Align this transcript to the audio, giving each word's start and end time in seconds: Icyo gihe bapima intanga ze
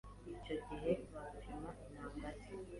Icyo 0.33 0.55
gihe 0.67 0.91
bapima 1.13 1.69
intanga 1.85 2.29
ze 2.39 2.49